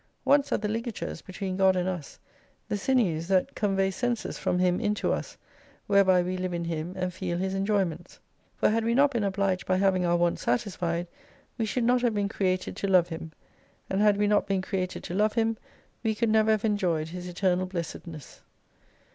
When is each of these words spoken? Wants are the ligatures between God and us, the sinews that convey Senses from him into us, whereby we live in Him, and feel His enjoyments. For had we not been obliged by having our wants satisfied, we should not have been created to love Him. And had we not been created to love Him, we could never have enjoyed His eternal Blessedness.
Wants 0.25 0.51
are 0.51 0.57
the 0.57 0.67
ligatures 0.67 1.21
between 1.21 1.57
God 1.57 1.75
and 1.75 1.87
us, 1.87 2.17
the 2.69 2.75
sinews 2.75 3.27
that 3.27 3.53
convey 3.53 3.91
Senses 3.91 4.35
from 4.39 4.57
him 4.57 4.79
into 4.79 5.13
us, 5.13 5.37
whereby 5.85 6.23
we 6.23 6.37
live 6.37 6.55
in 6.55 6.65
Him, 6.65 6.93
and 6.97 7.13
feel 7.13 7.37
His 7.37 7.53
enjoyments. 7.53 8.19
For 8.57 8.69
had 8.71 8.83
we 8.83 8.95
not 8.95 9.11
been 9.11 9.23
obliged 9.23 9.67
by 9.67 9.77
having 9.77 10.03
our 10.03 10.17
wants 10.17 10.41
satisfied, 10.41 11.05
we 11.55 11.65
should 11.67 11.83
not 11.83 12.01
have 12.01 12.15
been 12.15 12.29
created 12.29 12.75
to 12.77 12.87
love 12.87 13.09
Him. 13.09 13.31
And 13.91 14.01
had 14.01 14.17
we 14.17 14.25
not 14.25 14.47
been 14.47 14.63
created 14.63 15.03
to 15.03 15.13
love 15.13 15.33
Him, 15.33 15.55
we 16.03 16.15
could 16.15 16.29
never 16.29 16.49
have 16.49 16.65
enjoyed 16.65 17.09
His 17.09 17.27
eternal 17.27 17.67
Blessedness. 17.67 18.41